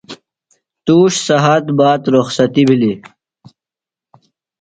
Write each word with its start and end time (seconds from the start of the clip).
تُوش 0.85 1.13
سھات 1.25 1.65
باد 1.77 2.01
رخصتیۡ 2.15 2.65
بِھلیۡ۔ 2.67 2.97